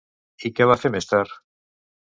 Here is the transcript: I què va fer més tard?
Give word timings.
I 0.49 0.51
què 0.59 0.67
va 0.71 0.79
fer 0.85 0.91
més 0.97 1.11
tard? 1.13 1.39